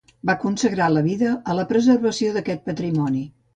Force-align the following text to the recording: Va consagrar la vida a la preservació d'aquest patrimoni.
Va 0.27 0.35
consagrar 0.45 0.87
la 0.93 1.03
vida 1.09 1.35
a 1.53 1.57
la 1.61 1.67
preservació 1.73 2.35
d'aquest 2.39 2.67
patrimoni. 2.73 3.25